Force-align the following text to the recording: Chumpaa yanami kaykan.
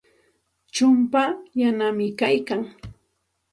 Chumpaa 0.73 1.29
yanami 1.59 2.05
kaykan. 2.19 2.61